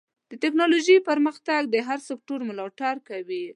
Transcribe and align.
د 0.29 0.33
ټکنالوجۍ 0.43 0.97
پرمختګ 1.09 1.61
د 1.69 1.75
هر 1.87 1.99
سکتور 2.09 2.39
ملاتړ 2.49 2.95
کوي. 3.09 3.45